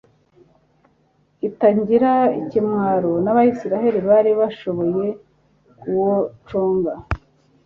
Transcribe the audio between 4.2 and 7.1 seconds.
bashoboye kuwoconga